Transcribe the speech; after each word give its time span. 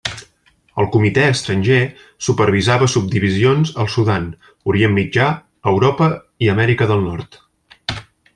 El 0.83 0.87
comitè 0.93 1.25
estranger 1.33 1.77
supervisava 2.27 2.87
subdivisions 2.93 3.75
al 3.83 3.91
Sudan, 3.97 4.25
Orient 4.73 4.97
Mitjà, 4.97 5.29
Europa 5.75 6.09
i 6.47 6.51
Amèrica 6.57 6.91
del 6.95 7.07
Nord. 7.11 7.41